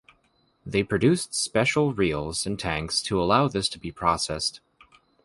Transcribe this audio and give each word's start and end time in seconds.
They 0.65 0.81
produced 0.81 1.35
special 1.35 1.93
reels 1.93 2.47
and 2.47 2.59
tanks 2.59 3.03
to 3.03 3.21
allow 3.21 3.47
this 3.47 3.69
to 3.69 3.77
be 3.77 3.91
processed. 3.91 4.59